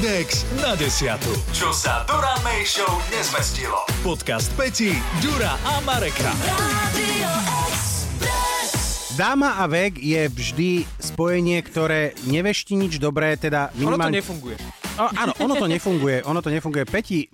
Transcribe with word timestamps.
Index 0.00 0.48
na 0.64 0.72
desiatu. 0.80 1.28
Čo 1.52 1.76
sa 1.76 2.08
Dura 2.08 2.32
May 2.40 2.64
Show 2.64 2.88
nezmestilo. 3.12 3.84
Podcast 4.00 4.48
Peti, 4.56 4.96
Dura 5.20 5.60
a 5.60 5.76
Mareka. 5.84 6.32
Dáma 9.12 9.60
a 9.60 9.68
vek 9.68 10.00
je 10.00 10.24
vždy 10.24 10.70
spojenie, 10.96 11.60
ktoré 11.60 12.16
nevešti 12.24 12.80
nič 12.80 12.96
dobré, 12.96 13.36
teda 13.36 13.68
Ono 13.76 13.76
to 13.76 13.80
minimálne... 13.92 14.24
nefunguje. 14.24 14.56
O, 14.96 15.04
áno, 15.04 15.36
ono 15.36 15.54
to 15.60 15.68
nefunguje, 15.68 16.24
ono 16.24 16.40
to 16.40 16.48
nefunguje. 16.48 16.88
Peti, 16.88 17.28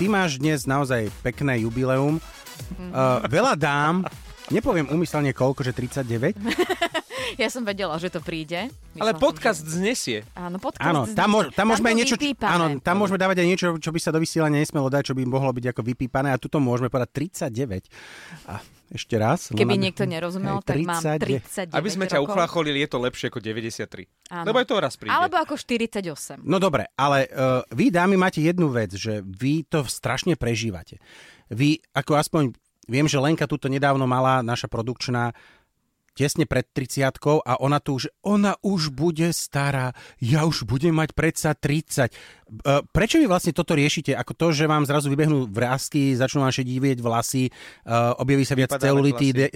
ty 0.00 0.08
máš 0.08 0.40
dnes 0.40 0.64
naozaj 0.64 1.12
pekné 1.20 1.68
jubileum. 1.68 2.16
Uh, 2.16 3.20
veľa 3.28 3.60
dám, 3.60 4.08
nepoviem 4.48 4.88
umyselne 4.88 5.36
koľko, 5.36 5.68
že 5.68 5.76
39. 5.76 6.32
Ja 7.36 7.48
som 7.48 7.62
vedela, 7.62 7.96
že 7.96 8.08
to 8.08 8.18
príde. 8.18 8.68
Ale 8.94 9.12
Myslela 9.12 9.12
som, 9.12 9.20
podcast 9.20 9.60
znesie. 9.62 10.18
že- 10.20 10.28
Áno, 10.34 10.56
podcast. 10.56 10.86
Áno, 10.86 11.00
tam, 11.08 11.28
môž, 11.28 11.44
tam 11.50 11.66
môžeme 11.66 11.84
to 11.84 11.92
aj 11.92 11.98
niečo, 11.98 12.16
vypípame. 12.16 12.50
áno, 12.50 12.66
tam 12.78 12.96
môžeme 12.96 13.18
dávať 13.18 13.36
aj 13.38 13.46
niečo, 13.46 13.66
čo 13.76 13.90
by 13.90 13.98
sa 13.98 14.08
do 14.08 14.18
vysielania 14.18 14.58
nesmelo 14.58 14.86
dať, 14.86 15.02
čo 15.04 15.14
by 15.14 15.22
mohlo 15.22 15.50
byť 15.50 15.66
ako 15.68 15.80
vypípané 15.82 16.30
a 16.30 16.36
tuto 16.36 16.56
môžeme 16.56 16.86
povedať 16.86 17.10
39. 17.12 17.92
A 18.46 18.58
ešte 18.88 19.14
raz. 19.14 19.50
len 19.50 19.58
Keby 19.58 19.72
aby- 19.72 19.82
niekto 19.82 20.04
nerozumel, 20.04 20.62
tak 20.62 20.78
mám 20.80 20.96
39. 20.96 21.42
39 21.42 21.74
Aby 21.74 21.88
sme 21.90 22.04
ťa 22.06 22.16
rokov. 22.16 22.26
uchlacholili, 22.30 22.78
je 22.78 22.88
to 22.88 22.98
lepšie 22.98 23.26
ako 23.26 23.38
93. 23.38 24.06
Áno. 24.30 24.46
Lebo 24.46 24.56
aj 24.56 24.66
to 24.66 24.74
raz 24.78 24.94
príde. 24.94 25.10
Alebo 25.10 25.36
ako 25.36 25.54
48. 25.56 26.40
No 26.40 26.56
dobre, 26.56 26.88
ale 26.94 27.26
uh, 27.26 27.66
vy 27.68 27.90
dámy 27.90 28.14
máte 28.14 28.40
jednu 28.40 28.68
vec, 28.68 28.92
že 28.92 29.20
vy 29.20 29.62
to 29.62 29.82
strašne 29.84 30.34
prežívate. 30.34 31.02
Vy, 31.46 31.82
ako 31.92 32.14
aspoň, 32.14 32.42
viem, 32.86 33.04
že 33.04 33.18
Lenka 33.18 33.44
tuto 33.44 33.66
nedávno 33.66 34.02
mala, 34.04 34.38
naša 34.40 34.66
produkčná, 34.66 35.34
tesne 36.16 36.48
pred 36.48 36.64
30 36.64 37.12
a 37.44 37.60
ona 37.60 37.76
tu 37.76 38.00
už, 38.00 38.08
ona 38.24 38.56
už 38.64 38.96
bude 38.96 39.28
stará, 39.36 39.92
ja 40.16 40.48
už 40.48 40.64
budem 40.64 40.96
mať 40.96 41.12
predsa 41.12 41.52
30. 41.52 42.08
Uh, 42.64 42.80
prečo 42.88 43.20
vy 43.20 43.28
vlastne 43.28 43.52
toto 43.52 43.76
riešite? 43.76 44.16
Ako 44.16 44.32
to, 44.32 44.56
že 44.56 44.64
vám 44.64 44.88
zrazu 44.88 45.12
vybehnú 45.12 45.44
vrázky, 45.52 46.16
začnú 46.16 46.40
vám 46.40 46.56
šedivieť 46.56 47.04
vlasy, 47.04 47.52
uh, 47.52 48.16
objaví 48.16 48.48
sa 48.48 48.56
viac 48.56 48.72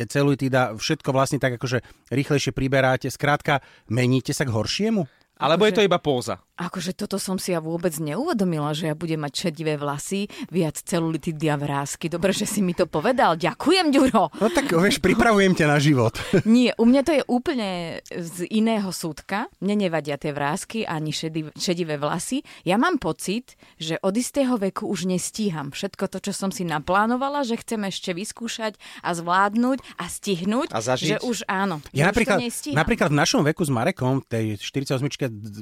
celulitída, 0.05 0.77
všetko 0.77 1.09
vlastne 1.17 1.41
tak 1.41 1.57
akože 1.57 1.81
rýchlejšie 2.13 2.53
priberáte. 2.53 3.09
Skrátka, 3.09 3.65
meníte 3.89 4.37
sa 4.37 4.45
k 4.45 4.53
horšiemu? 4.53 5.09
Alebo 5.41 5.65
je 5.65 5.73
Akože- 5.73 5.79
to 5.81 5.89
iba 5.89 5.99
póza. 5.99 6.37
Akože 6.61 6.93
toto 6.93 7.17
som 7.17 7.41
si 7.41 7.57
ja 7.57 7.65
vôbec 7.65 7.97
neuvedomila, 7.97 8.77
že 8.77 8.93
ja 8.93 8.95
budem 8.95 9.25
mať 9.25 9.49
šedivé 9.49 9.81
vlasy, 9.81 10.29
viac 10.53 10.77
celulitidy 10.77 11.49
a 11.49 11.57
vrázky. 11.57 12.13
Dobre, 12.13 12.37
že 12.37 12.45
si 12.45 12.61
mi 12.61 12.77
to 12.77 12.85
povedal. 12.85 13.41
Ďakujem, 13.41 13.89
Ďuro. 13.89 14.29
No 14.37 14.47
tak, 14.53 14.69
vieš, 14.69 15.01
pripravujem 15.01 15.57
ťa 15.57 15.67
na 15.67 15.79
život. 15.81 16.21
Nie, 16.45 16.77
u 16.77 16.85
mňa 16.85 17.01
to 17.01 17.13
je 17.17 17.23
úplne 17.25 18.01
z 18.13 18.45
iného 18.53 18.93
súdka. 18.93 19.49
Mne 19.65 19.89
nevadia 19.89 20.21
tie 20.21 20.37
vrázky 20.37 20.85
ani 20.85 21.17
šedi, 21.17 21.49
šedivé 21.57 21.97
vlasy. 21.97 22.45
Ja 22.69 22.77
mám 22.77 23.01
pocit, 23.01 23.57
že 23.81 23.97
od 24.05 24.13
istého 24.21 24.61
veku 24.61 24.85
už 24.85 25.09
nestíham 25.09 25.73
všetko 25.73 26.13
to, 26.13 26.19
čo 26.29 26.33
som 26.37 26.53
si 26.53 26.69
naplánovala, 26.69 27.41
že 27.41 27.57
chcem 27.57 27.89
ešte 27.89 28.13
vyskúšať 28.13 28.77
a 29.01 29.17
zvládnuť 29.17 29.81
a 29.97 30.05
stihnúť. 30.13 30.69
A 30.77 30.85
zažiť. 30.85 31.09
Že 31.09 31.19
už 31.25 31.39
áno. 31.49 31.81
Ja 31.97 32.13
že 32.13 32.13
napríklad, 32.13 32.39
už 32.45 32.77
napríklad 32.77 33.09
v 33.09 33.17
našom 33.17 33.43
veku 33.49 33.65
s 33.65 33.73
Marekom, 33.73 34.21
tej 34.29 34.61
48 34.61 35.01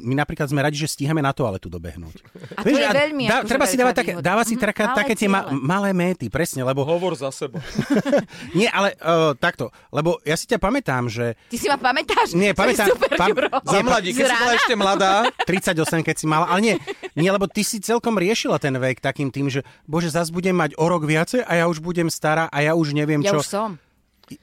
my 0.02 0.14
napríklad 0.18 0.50
sme 0.50 0.64
radi, 0.64 0.80
že 0.80 0.87
stíhame 0.88 1.20
na 1.20 1.30
toaletu 1.30 1.68
dobehnúť. 1.68 2.16
A 2.56 2.60
to 2.62 2.72
je 2.72 2.80
veľmi 2.82 3.24
akože 3.28 3.46
treba 3.46 3.64
si 3.64 3.76
dávať 3.76 3.94
také, 3.94 4.12
dáva 4.18 4.42
si 4.42 4.56
Mhm, 4.56 4.62
taká, 4.64 4.84
malé 4.86 4.98
také 4.98 5.12
tie 5.14 5.28
ma, 5.28 5.40
malé 5.52 5.90
méty, 5.92 6.26
presne, 6.26 6.64
lebo... 6.64 6.82
Hovor 6.82 7.12
za 7.12 7.28
seba. 7.28 7.60
Nie, 8.58 8.66
ale 8.68 8.96
uh, 8.98 9.32
takto, 9.34 9.68
lebo 9.88 10.18
ja 10.22 10.34
si 10.34 10.44
ťa 10.44 10.56
pamätám, 10.56 11.06
že 11.06 11.36
Ty 11.46 11.56
si 11.56 11.66
ma 11.66 11.76
pamätáš? 11.76 12.32
Nie, 12.32 12.52
pamätám- 12.52 12.88
Super, 12.88 13.12
pam-. 13.14 13.36
Za 13.62 13.80
mladí, 13.80 14.10
keď 14.10 14.24
si 14.24 14.34
bola 14.34 14.54
ešte 14.54 14.74
mladá. 14.74 15.12
38, 15.48 15.76
keď 16.02 16.16
si 16.16 16.26
mala, 16.26 16.46
ale 16.46 16.60
nie, 16.60 16.74
nie, 17.14 17.28
lebo 17.28 17.44
ty 17.44 17.60
si 17.60 17.78
celkom 17.78 18.16
riešila 18.16 18.56
ten 18.56 18.72
vek 18.72 18.98
takým 18.98 19.28
tým, 19.28 19.48
že 19.48 19.60
bože, 19.84 20.08
zas 20.08 20.28
budem 20.28 20.54
mať 20.54 20.74
o 20.74 20.84
rok 20.84 21.04
viacej 21.04 21.42
a 21.42 21.52
ja 21.54 21.64
už 21.66 21.78
budem 21.78 22.08
stará 22.08 22.48
a 22.48 22.58
ja 22.58 22.72
už 22.72 22.92
neviem 22.92 23.20
Ja 23.20 23.32
čo. 23.32 23.38
už 23.38 23.46
som. 23.46 23.70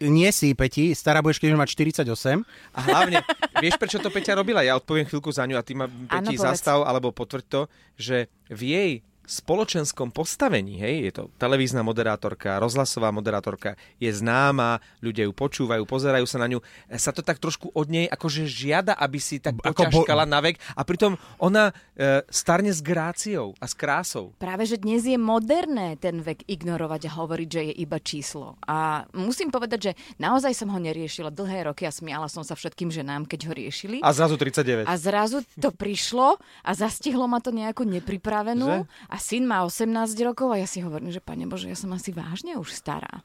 Nie 0.02 0.34
si, 0.34 0.52
Peti, 0.58 0.92
stará 0.98 1.22
budeš, 1.22 1.38
keď 1.40 1.54
budeš 1.54 1.62
mať 1.62 1.70
48. 2.06 2.42
A 2.74 2.80
hlavne, 2.86 3.18
vieš, 3.62 3.76
prečo 3.78 4.02
to 4.02 4.10
Peťa 4.10 4.36
robila? 4.38 4.66
Ja 4.66 4.78
odpoviem 4.78 5.06
chvíľku 5.06 5.30
za 5.30 5.46
ňu 5.46 5.56
a 5.58 5.64
ty 5.64 5.78
ma, 5.78 5.86
Peti, 5.88 6.36
povedz. 6.36 6.42
zastav 6.42 6.84
alebo 6.84 7.14
potvrď 7.14 7.46
to, 7.46 7.62
že 7.96 8.26
v 8.50 8.62
jej 8.66 8.92
spoločenskom 9.26 10.14
postavení, 10.14 10.78
hej, 10.80 10.96
je 11.10 11.12
to 11.12 11.24
televízna 11.38 11.82
moderátorka, 11.82 12.62
rozhlasová 12.62 13.10
moderátorka, 13.10 13.78
je 13.98 14.10
známa, 14.14 14.80
ľudia 15.02 15.26
ju 15.26 15.34
počúvajú, 15.34 15.84
pozerajú 15.86 16.26
sa 16.30 16.42
na 16.42 16.48
ňu, 16.50 16.60
e, 16.62 16.98
sa 16.98 17.12
to 17.12 17.26
tak 17.26 17.42
trošku 17.42 17.74
od 17.74 17.88
nej 17.90 18.06
akože 18.06 18.46
žiada, 18.46 18.94
aby 18.96 19.18
si 19.18 19.42
tak 19.42 19.58
Ako 19.60 19.90
bo- 19.90 20.06
poťažkala 20.06 20.26
na 20.30 20.40
vek 20.42 20.62
a 20.78 20.82
pritom 20.86 21.18
ona 21.42 21.74
e, 21.98 22.22
starne 22.30 22.70
s 22.70 22.80
gráciou 22.80 23.58
a 23.58 23.66
s 23.66 23.74
krásou. 23.74 24.32
Práve, 24.38 24.70
že 24.70 24.78
dnes 24.78 25.04
je 25.04 25.18
moderné 25.18 25.98
ten 25.98 26.22
vek 26.22 26.46
ignorovať 26.46 27.10
a 27.10 27.16
hovoriť, 27.18 27.48
že 27.50 27.62
je 27.72 27.74
iba 27.82 27.98
číslo. 27.98 28.56
A 28.66 29.10
musím 29.18 29.50
povedať, 29.50 29.80
že 29.80 29.92
naozaj 30.22 30.54
som 30.54 30.70
ho 30.70 30.80
neriešila 30.80 31.34
dlhé 31.34 31.72
roky 31.72 31.84
a 31.84 31.92
smiala 31.92 32.30
som 32.30 32.46
sa 32.46 32.54
všetkým 32.54 32.94
ženám, 32.94 33.26
keď 33.26 33.50
ho 33.50 33.54
riešili. 33.58 33.98
A 34.06 34.14
zrazu 34.14 34.38
39. 34.38 34.86
A 34.86 34.94
zrazu 34.96 35.42
to 35.58 35.74
prišlo 35.74 36.38
a 36.62 36.72
zastihlo 36.78 37.26
ma 37.26 37.42
to 37.42 37.50
nejakú 37.50 37.84
nepripravenú. 37.88 38.86
A 39.10 39.15
syn 39.18 39.48
má 39.50 39.64
18 39.66 39.92
rokov 40.24 40.54
a 40.54 40.62
ja 40.62 40.68
si 40.68 40.80
hovorím, 40.82 41.12
že 41.12 41.24
pane 41.24 41.46
Bože, 41.50 41.72
ja 41.72 41.78
som 41.78 41.92
asi 41.94 42.12
vážne 42.16 42.56
už 42.60 42.72
stará. 42.72 43.24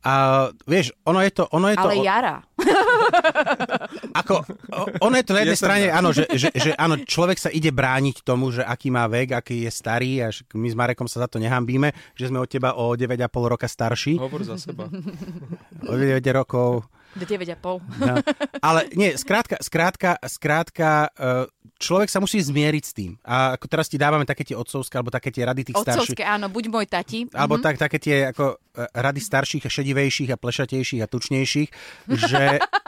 A 0.00 0.48
vieš, 0.64 0.96
ono 1.04 1.20
je 1.20 1.28
to... 1.28 1.44
Ono 1.52 1.68
je 1.68 1.76
to 1.76 1.84
Ale 1.84 2.00
Jara. 2.00 2.40
Ako, 4.24 4.40
ono 5.04 5.14
je 5.20 5.24
to 5.28 5.32
na 5.36 5.40
jednej 5.44 5.58
som 5.60 5.64
strane, 5.68 5.86
za. 5.92 5.96
áno, 6.00 6.08
že, 6.16 6.24
že, 6.32 6.48
že 6.56 6.70
áno, 6.72 6.96
človek 7.04 7.36
sa 7.36 7.52
ide 7.52 7.68
brániť 7.68 8.24
tomu, 8.24 8.48
že 8.48 8.64
aký 8.64 8.88
má 8.88 9.04
vek, 9.04 9.36
aký 9.36 9.68
je 9.68 9.70
starý 9.72 10.24
a 10.24 10.32
že 10.32 10.48
my 10.56 10.72
s 10.72 10.76
Marekom 10.76 11.04
sa 11.04 11.20
za 11.20 11.28
to 11.28 11.36
nehambíme, 11.36 11.92
že 12.16 12.32
sme 12.32 12.40
od 12.40 12.48
teba 12.48 12.80
o 12.80 12.96
9,5 12.96 13.52
roka 13.52 13.68
starší, 13.68 14.16
Hovor 14.16 14.40
za 14.40 14.56
seba. 14.56 14.88
o 15.84 15.92
9 15.92 16.16
rokov. 16.32 16.88
Do 17.10 17.26
9,5. 17.26 17.82
No. 17.98 18.14
Ale 18.60 18.86
nie, 18.94 19.18
skrátka, 19.18 19.58
skrátka, 19.58 20.14
skrátka, 20.22 21.10
e, 21.10 21.50
človek 21.76 22.06
sa 22.06 22.18
musí 22.18 22.38
zmieriť 22.38 22.84
s 22.86 22.92
tým. 22.92 23.18
A 23.20 23.58
ako 23.58 23.66
teraz 23.66 23.86
ti 23.86 23.96
dávame 23.96 24.22
také 24.22 24.46
tie 24.46 24.54
otcovské, 24.54 24.94
alebo 24.94 25.10
také 25.10 25.28
tie 25.28 25.42
rady 25.42 25.66
tých 25.66 25.76
starších. 25.76 26.14
Otcovské, 26.14 26.22
áno, 26.22 26.46
buď 26.46 26.64
môj 26.68 26.86
tati. 26.86 27.26
Alebo 27.32 27.58
Mhm. 27.58 27.62
tak, 27.66 27.74
také 27.80 27.98
tie 27.98 28.30
ako 28.30 28.54
e, 28.54 28.86
rady 28.94 29.20
starších 29.20 29.66
a 29.66 29.70
šedivejších 29.70 30.30
a 30.30 30.38
plešatejších 30.38 31.02
a 31.02 31.10
tučnejších, 31.10 31.68
že, 32.14 32.44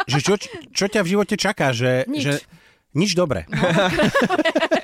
že 0.07 0.19
čo, 0.21 0.35
čo 0.71 0.85
ťa 0.87 1.03
v 1.03 1.11
živote 1.11 1.35
čaká, 1.35 1.75
že 1.75 2.07
Nič. 2.07 2.23
že 2.23 2.33
nič 2.93 3.17
dobre. 3.17 3.49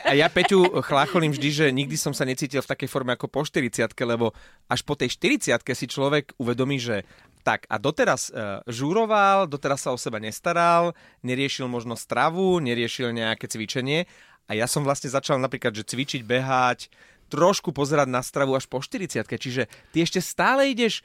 A 0.09 0.17
ja 0.17 0.33
Peťu 0.33 0.81
chlácholím 0.81 1.37
vždy, 1.37 1.49
že 1.53 1.67
nikdy 1.69 1.93
som 2.01 2.17
sa 2.17 2.25
necítil 2.25 2.65
v 2.65 2.71
takej 2.73 2.89
forme 2.89 3.13
ako 3.13 3.29
po 3.29 3.45
40 3.45 3.93
lebo 4.09 4.33
až 4.65 4.81
po 4.81 4.97
tej 4.97 5.13
40 5.13 5.61
si 5.77 5.87
človek 5.87 6.33
uvedomí, 6.41 6.81
že 6.81 7.05
tak 7.45 7.69
a 7.69 7.77
doteraz 7.77 8.33
uh, 8.33 8.65
žúroval, 8.65 9.45
doteraz 9.45 9.85
sa 9.85 9.93
o 9.93 10.01
seba 10.01 10.17
nestaral, 10.17 10.97
neriešil 11.21 11.69
možno 11.69 11.93
stravu, 11.95 12.57
neriešil 12.61 13.13
nejaké 13.13 13.53
cvičenie 13.53 14.09
a 14.49 14.57
ja 14.57 14.65
som 14.65 14.81
vlastne 14.81 15.13
začal 15.13 15.37
napríklad, 15.37 15.77
že 15.77 15.85
cvičiť, 15.85 16.25
behať, 16.25 16.89
trošku 17.29 17.77
pozerať 17.77 18.09
na 18.09 18.25
stravu 18.25 18.57
až 18.57 18.65
po 18.65 18.81
40 18.81 19.29
čiže 19.29 19.69
ty 19.93 20.01
ešte 20.01 20.25
stále 20.25 20.73
ideš 20.73 21.05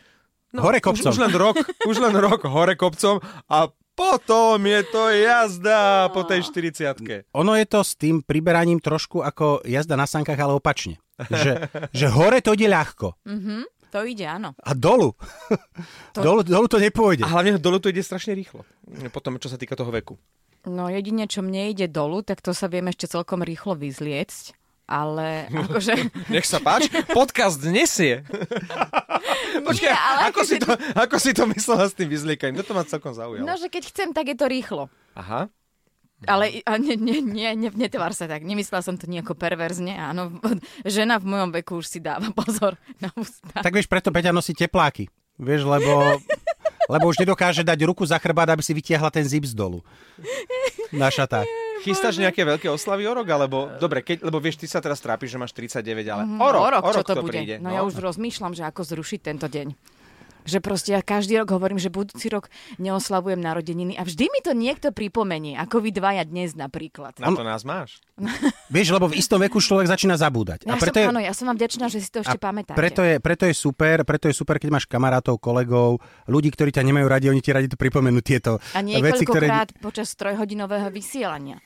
no, 0.55 0.63
Hore 0.63 0.79
kopcom. 0.79 1.11
Už, 1.11 1.19
už 1.19 1.23
len 1.27 1.35
rok, 1.35 1.59
už 1.83 1.97
len 1.99 2.15
rok 2.15 2.47
hore 2.47 2.79
kopcom 2.79 3.19
a 3.51 3.67
potom 3.93 4.57
je 4.59 4.81
to 4.85 5.03
jazda 5.09 6.09
po 6.09 6.25
tej 6.25 6.41
40 6.41 7.29
Ono 7.31 7.53
je 7.53 7.65
to 7.65 7.79
s 7.81 7.93
tým 7.93 8.19
priberaním 8.19 8.77
trošku 8.77 9.21
ako 9.21 9.61
jazda 9.63 9.93
na 9.93 10.05
sankách, 10.05 10.37
ale 10.37 10.57
opačne. 10.57 10.97
Že, 11.13 11.69
že 11.93 12.07
hore 12.09 12.41
to 12.41 12.57
ide 12.57 12.65
ľahko 12.65 13.13
Mhm, 13.21 13.69
to 13.93 14.01
ide, 14.01 14.25
áno. 14.25 14.57
a 14.57 14.71
dolu. 14.73 15.13
dolu, 16.17 16.41
dolu 16.41 16.65
to 16.65 16.81
nepôjde. 16.81 17.21
A 17.21 17.29
hlavne 17.29 17.61
dolu 17.61 17.77
to 17.77 17.93
ide 17.93 18.01
strašne 18.01 18.33
rýchlo. 18.33 18.65
Potom, 19.13 19.37
čo 19.37 19.45
sa 19.45 19.61
týka 19.61 19.77
toho 19.77 19.93
veku. 19.93 20.17
No 20.65 20.89
jedine, 20.89 21.27
čo 21.27 21.43
mne 21.43 21.69
ide 21.69 21.85
dolu, 21.85 22.25
tak 22.25 22.41
to 22.41 22.55
sa 22.55 22.65
viem 22.65 22.87
ešte 22.87 23.05
celkom 23.05 23.43
rýchlo 23.43 23.75
vyzliecť. 23.75 24.62
Ale 24.83 25.47
akože... 25.67 25.93
Nech 26.27 26.43
sa 26.43 26.59
páči, 26.59 26.91
podcast 27.15 27.59
nesie. 27.63 28.27
Počkaj, 29.63 29.89
Nie, 29.89 29.95
ale 29.95 30.19
ako, 30.29 30.41
si 30.43 30.55
to, 30.59 30.71
ako 30.75 31.15
si 31.19 31.31
to 31.31 31.43
myslela 31.47 31.87
s 31.87 31.93
tým 31.95 32.11
vyzliekaním? 32.11 32.59
To 32.59 32.75
ma 32.75 32.83
celkom 32.83 33.15
zaujalo. 33.15 33.47
No, 33.47 33.55
že 33.55 33.71
keď 33.71 33.83
chcem, 33.89 34.09
tak 34.11 34.27
je 34.27 34.35
to 34.35 34.51
rýchlo. 34.51 34.91
Aha. 35.15 35.47
Ale 36.23 36.63
a 36.63 36.79
nie, 36.79 36.95
nie, 36.95 37.19
nie, 37.19 37.51
nie, 37.51 37.69
netvár 37.75 38.15
sa 38.15 38.31
tak. 38.31 38.47
Nemyslela 38.47 38.79
som 38.79 38.95
to 38.95 39.11
nejako 39.11 39.35
perverzne. 39.35 39.91
Áno, 39.95 40.39
žena 40.87 41.19
v 41.19 41.35
mojom 41.35 41.49
veku 41.51 41.83
už 41.83 41.87
si 41.87 41.99
dáva 41.99 42.31
pozor 42.31 42.79
na 43.03 43.11
ústa. 43.15 43.59
Tak 43.59 43.75
vieš, 43.75 43.91
preto 43.91 44.11
Peťa 44.11 44.31
nosí 44.31 44.55
tepláky. 44.55 45.11
Vieš, 45.35 45.67
lebo, 45.67 46.21
lebo 46.87 47.05
už 47.11 47.19
nedokáže 47.19 47.65
dať 47.65 47.79
ruku 47.83 48.07
za 48.07 48.21
chrbát, 48.21 48.47
aby 48.55 48.63
si 48.63 48.71
vytiahla 48.71 49.11
ten 49.11 49.25
zip 49.27 49.43
z 49.43 49.51
dolu. 49.57 49.83
Na 50.93 51.11
šatách. 51.11 51.62
Chystáš 51.83 52.15
nejaké 52.17 52.47
veľké 52.47 52.67
oslavy 52.71 53.03
o 53.05 53.13
rok? 53.13 53.27
Alebo, 53.27 53.67
dobre, 53.77 54.01
keď, 54.01 54.23
lebo 54.23 54.39
vieš, 54.39 54.63
ty 54.63 54.65
sa 54.71 54.79
teraz 54.79 55.03
trápiš, 55.03 55.35
že 55.35 55.37
máš 55.37 55.51
39, 55.51 55.83
ale 56.07 56.23
o 56.23 56.47
rok, 56.47 56.61
o 56.63 56.69
rok, 56.71 56.81
o 56.81 56.91
čo 56.91 56.99
rok 57.03 57.07
to 57.07 57.15
to 57.19 57.23
bude. 57.27 57.31
príde. 57.35 57.55
No, 57.59 57.69
ja 57.69 57.83
už 57.83 57.99
rozmýšľam, 57.99 58.55
že 58.55 58.63
ako 58.63 58.81
zrušiť 58.87 59.19
tento 59.19 59.51
deň. 59.51 59.75
Že 60.43 60.59
proste 60.59 60.91
ja 60.91 60.99
každý 60.99 61.39
rok 61.39 61.55
hovorím, 61.55 61.79
že 61.79 61.87
budúci 61.87 62.27
rok 62.27 62.51
neoslavujem 62.75 63.39
narodeniny 63.39 63.95
a 63.95 64.03
vždy 64.03 64.27
mi 64.27 64.39
to 64.43 64.51
niekto 64.51 64.91
pripomenie, 64.91 65.55
ako 65.55 65.79
vy 65.79 65.95
dvaja 65.95 66.27
dnes 66.27 66.51
napríklad. 66.51 67.15
Na 67.15 67.31
to 67.31 67.47
nás 67.47 67.63
máš. 67.63 68.03
Vieš, 68.75 68.91
lebo 68.91 69.07
v 69.07 69.23
istom 69.23 69.39
veku 69.39 69.63
človek 69.63 69.87
začína 69.87 70.19
zabúdať. 70.19 70.67
Ja 70.67 70.75
a 70.75 70.81
preto 70.81 70.99
som, 70.99 71.03
je, 71.03 71.07
áno, 71.15 71.21
ja 71.23 71.33
som 71.33 71.47
vám 71.47 71.57
vďačná, 71.57 71.87
že 71.87 72.03
si 72.03 72.11
to 72.11 72.27
ešte 72.27 72.35
pamätáte. 72.35 72.75
preto 72.75 73.01
je, 73.01 73.15
preto 73.23 73.43
je 73.47 73.55
super, 73.55 74.03
preto 74.03 74.27
je 74.27 74.35
super, 74.35 74.59
keď 74.59 74.69
máš 74.75 74.85
kamarátov, 74.85 75.39
kolegov, 75.39 76.03
ľudí, 76.27 76.51
ktorí 76.51 76.75
ťa 76.75 76.83
nemajú 76.83 77.07
radi, 77.07 77.31
oni 77.31 77.39
ti 77.39 77.55
radi 77.55 77.71
to 77.71 77.79
pripomenú 77.79 78.19
tieto 78.19 78.59
a 78.75 78.83
veci, 78.83 79.23
ktoré... 79.23 79.47
niekoľkokrát 79.47 79.79
počas 79.79 80.11
trojhodinového 80.19 80.91
vysielania. 80.91 81.63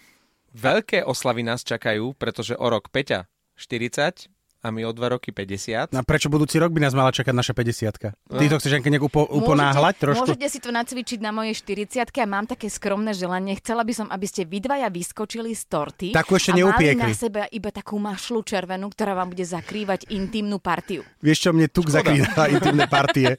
Veľké 0.58 1.06
oslavy 1.06 1.46
nás 1.46 1.62
čakajú, 1.62 2.18
pretože 2.18 2.58
o 2.58 2.66
rok 2.66 2.90
Peťa 2.90 3.30
40 3.62 4.26
a 4.66 4.74
my 4.74 4.90
o 4.90 4.92
dva 4.92 5.14
roky 5.14 5.30
50. 5.30 5.94
A 5.94 6.02
prečo 6.02 6.34
budúci 6.34 6.58
rok 6.58 6.74
by 6.74 6.82
nás 6.82 6.98
mala 6.98 7.14
čakať 7.14 7.30
naša 7.30 7.54
50 7.54 8.10
Ty 8.26 8.46
to 8.50 8.58
chceš 8.58 8.72
nejak 8.82 9.06
upo, 9.06 9.22
uponáhľať 9.22 9.96
trošku? 10.02 10.34
Môžete 10.34 10.50
si 10.50 10.58
to 10.58 10.74
nacvičiť 10.74 11.22
na 11.22 11.30
mojej 11.30 11.54
40 11.54 12.10
a 12.10 12.26
mám 12.26 12.50
také 12.50 12.74
skromné 12.74 13.14
želanie. 13.14 13.54
Chcela 13.62 13.86
by 13.86 13.94
som, 13.94 14.08
aby 14.10 14.26
ste 14.26 14.50
vy 14.50 14.58
dvaja 14.66 14.90
vyskočili 14.90 15.54
z 15.54 15.64
torty 15.70 16.08
Takú 16.10 16.42
ešte 16.42 16.52
a 16.52 16.56
mali 16.58 16.62
neupiekli. 16.66 17.06
na 17.06 17.14
sebe 17.14 17.46
iba 17.54 17.70
takú 17.70 18.02
mašlu 18.02 18.42
červenú, 18.42 18.90
ktorá 18.90 19.14
vám 19.14 19.38
bude 19.38 19.46
zakrývať 19.46 20.10
intimnú 20.10 20.58
partiu. 20.58 21.06
Vieš 21.22 21.38
čo, 21.38 21.50
mne 21.54 21.70
tuk 21.70 21.94
zakrýva 21.94 22.50
intimné 22.58 22.90
partie. 22.90 23.38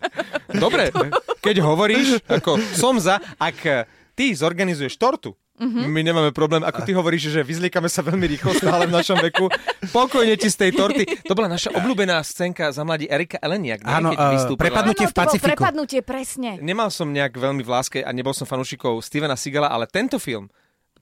Dobre, 0.54 0.94
keď 1.44 1.66
hovoríš, 1.66 2.22
ako 2.30 2.62
som 2.78 3.02
za, 3.02 3.18
ak 3.42 3.90
ty 4.14 4.30
zorganizuješ 4.38 4.94
tortu, 4.94 5.34
Mm-hmm. 5.58 5.84
My 5.90 6.00
nemáme 6.06 6.30
problém, 6.30 6.62
ako 6.62 6.86
ty 6.86 6.94
hovoríš, 6.94 7.34
že 7.34 7.42
vyzliekame 7.42 7.90
sa 7.90 8.06
veľmi 8.06 8.24
rýchlo 8.30 8.54
stále 8.54 8.86
v 8.86 8.94
našom 8.94 9.18
veku. 9.18 9.50
Pokojne 9.90 10.38
ti 10.38 10.46
z 10.46 10.56
tej 10.56 10.70
torty. 10.78 11.02
To 11.26 11.34
bola 11.34 11.50
naša 11.50 11.74
obľúbená 11.74 12.22
scénka 12.22 12.70
za 12.70 12.86
mladí 12.86 13.10
Erika 13.10 13.42
Eleniak. 13.42 13.82
Áno, 13.82 14.14
uh, 14.14 14.54
prepadnutie 14.54 15.10
v 15.10 15.14
Pacifiku. 15.14 15.58
prepadnutie, 15.58 16.00
presne. 16.06 16.62
Nemal 16.62 16.94
som 16.94 17.10
nejak 17.10 17.34
veľmi 17.34 17.66
v 17.66 17.70
láske 17.74 17.98
a 18.06 18.10
nebol 18.14 18.32
som 18.32 18.46
fanúšikov 18.46 19.02
Stevena 19.02 19.34
Sigala, 19.34 19.68
ale 19.68 19.90
tento 19.90 20.22
film, 20.22 20.46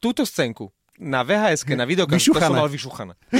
túto 0.00 0.24
scénku, 0.24 0.72
na 0.96 1.20
VHS, 1.20 1.68
na 1.76 1.84
videokaze, 1.84 2.32
to 2.32 2.40
som 2.40 2.56
mal 2.56 2.72
vyšuchané. 2.72 3.12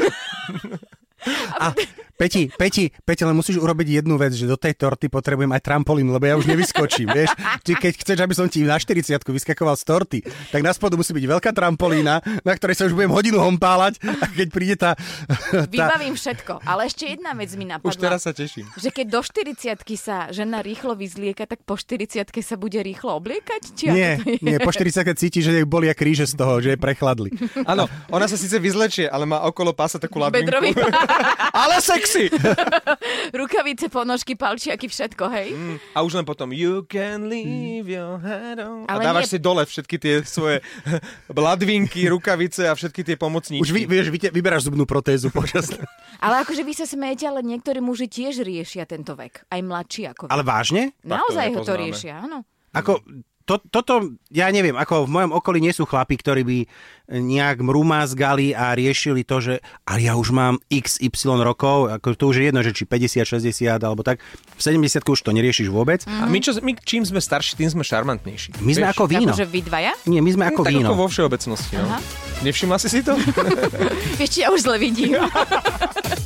A 1.61 1.73
Peti, 2.17 2.49
Peti, 2.49 2.89
Peti, 3.05 3.23
len 3.23 3.37
musíš 3.37 3.61
urobiť 3.61 4.03
jednu 4.03 4.17
vec, 4.17 4.33
že 4.33 4.49
do 4.49 4.57
tej 4.57 4.77
torty 4.77 5.13
potrebujem 5.13 5.53
aj 5.53 5.63
trampolín, 5.63 6.09
lebo 6.09 6.25
ja 6.25 6.35
už 6.41 6.49
nevyskočím, 6.49 7.13
vieš. 7.13 7.31
Ty, 7.65 7.73
keď 7.77 7.93
chceš, 8.03 8.19
aby 8.25 8.35
som 8.35 8.49
ti 8.49 8.65
na 8.65 8.81
40 8.81 9.21
vyskakoval 9.21 9.77
z 9.79 9.85
torty, 9.85 10.19
tak 10.51 10.61
na 10.61 10.73
spodu 10.73 10.97
musí 10.99 11.13
byť 11.13 11.25
veľká 11.25 11.51
trampolína, 11.53 12.21
na 12.41 12.53
ktorej 12.57 12.77
sa 12.77 12.85
už 12.89 12.97
budem 12.97 13.13
hodinu 13.13 13.39
hompálať 13.41 14.01
a 14.03 14.25
keď 14.33 14.49
príde 14.51 14.77
tá... 14.81 14.97
tá 14.97 15.69
Vybavím 15.69 16.17
všetko. 16.19 16.67
Ale 16.67 16.91
ešte 16.91 17.05
jedna 17.07 17.37
vec 17.39 17.53
mi 17.55 17.69
napadla. 17.69 17.93
Už 17.93 17.97
teraz 18.01 18.27
sa 18.27 18.33
teším. 18.35 18.67
Že 18.75 18.91
keď 18.91 19.07
do 19.13 19.21
40 19.23 19.77
sa 19.95 20.33
žena 20.33 20.65
rýchlo 20.65 20.97
vyzlieka, 20.97 21.47
tak 21.47 21.63
po 21.63 21.79
40 21.79 22.27
sa 22.43 22.57
bude 22.59 22.81
rýchlo 22.81 23.15
obliekať? 23.21 23.63
Či 23.77 23.85
nie, 23.93 24.13
nie, 24.41 24.57
po 24.59 24.73
40 24.73 25.05
cíti, 25.15 25.45
že 25.45 25.53
jej 25.53 25.69
bolia 25.69 25.93
kríže 25.93 26.27
z 26.27 26.35
toho, 26.35 26.59
že 26.65 26.75
je 26.75 26.79
prechladli. 26.81 27.31
Áno, 27.69 27.87
ona 28.09 28.27
sa 28.27 28.41
síce 28.41 28.57
vyzlečie, 28.57 29.07
ale 29.07 29.29
má 29.29 29.45
okolo 29.45 29.77
pása 29.77 30.01
takú. 30.01 30.17
Bedrový 30.17 30.73
Ale 31.63 31.77
sexy! 32.07 32.31
rukavice, 33.41 33.89
ponožky, 33.91 34.39
palčiaky, 34.39 34.87
všetko, 34.87 35.25
hej? 35.35 35.49
Mm, 35.53 35.77
a 35.95 35.99
už 36.07 36.23
len 36.23 36.25
potom 36.25 36.55
you 36.55 36.87
can 36.87 37.27
leave 37.27 37.91
your 37.91 38.23
head 38.23 38.63
on. 38.63 38.87
Ale 38.87 39.03
a 39.03 39.07
dávaš 39.13 39.29
nie- 39.29 39.33
si 39.37 39.39
dole 39.43 39.63
všetky 39.67 39.97
tie 39.99 40.15
svoje 40.23 40.63
ladvinky, 41.35 42.07
rukavice 42.07 42.71
a 42.71 42.73
všetky 42.79 43.03
tie 43.03 43.17
pomocníčky. 43.19 43.63
Už 43.67 43.75
vy, 43.75 43.83
vieš, 43.91 44.07
vy, 44.15 44.19
vyberáš 44.31 44.71
zubnú 44.71 44.87
protézu 44.87 45.35
počas... 45.35 45.75
Ale 46.25 46.41
akože 46.47 46.65
vy 46.65 46.73
sa 46.73 46.89
smejete, 46.89 47.29
ale 47.29 47.45
niektorí 47.45 47.85
muži 47.85 48.09
tiež 48.09 48.41
riešia 48.41 48.89
tento 48.89 49.13
vek. 49.13 49.45
Aj 49.53 49.61
mladší 49.61 50.17
ako 50.17 50.23
vy. 50.25 50.31
Ale 50.33 50.43
vážne? 50.49 50.97
Naozaj 51.05 51.53
ho 51.53 51.61
to 51.61 51.77
riešia, 51.77 52.25
áno. 52.25 52.41
Ako, 52.73 53.05
to, 53.47 53.63
toto, 53.71 54.19
ja 54.35 54.51
neviem, 54.51 54.75
ako 54.75 55.07
v 55.07 55.15
mojom 55.15 55.33
okolí 55.39 55.63
nie 55.63 55.71
sú 55.71 55.87
chlapi, 55.87 56.19
ktorí 56.19 56.43
by 56.43 56.59
nejak 57.07 57.63
mrumázgali 57.63 58.51
a 58.51 58.75
riešili 58.75 59.23
to, 59.23 59.39
že 59.39 59.55
ale 59.87 60.11
ja 60.11 60.19
už 60.19 60.35
mám 60.35 60.59
XY 60.67 61.39
rokov, 61.47 61.95
ako 61.95 62.19
to 62.19 62.25
už 62.35 62.37
je 62.43 62.45
jedno, 62.51 62.61
že 62.67 62.75
či 62.75 62.83
50, 62.83 63.23
60 63.23 63.79
alebo 63.79 64.03
tak. 64.03 64.19
V 64.59 64.61
70 64.61 65.07
už 65.07 65.19
to 65.23 65.31
neriešiš 65.31 65.71
vôbec. 65.71 66.03
A 66.11 66.27
my, 66.27 66.43
čo, 66.43 66.59
my 66.59 66.75
čím 66.83 67.07
sme 67.07 67.23
starší, 67.23 67.55
tým 67.55 67.71
sme 67.71 67.87
šarmantnejší. 67.87 68.59
My 68.59 68.75
sme 68.75 68.91
Vieš? 68.91 68.95
ako 68.99 69.05
víno. 69.07 69.31
Akože 69.31 69.47
vy 69.47 69.61
dvaja? 69.63 69.93
Nie, 70.11 70.19
my 70.19 70.31
sme 70.35 70.45
ako 70.51 70.67
tak 70.67 70.75
víno. 70.75 70.91
ako 70.91 70.95
vo 70.99 71.07
všeobecnosti. 71.07 71.75
No. 71.79 71.95
Nevšimla 72.43 72.77
si 72.83 72.89
si 72.91 73.01
to? 73.07 73.15
Vieš, 74.19 74.31
či 74.35 74.39
ja 74.43 74.51
už 74.51 74.67
zle 74.67 74.77
vidím. 74.83 75.15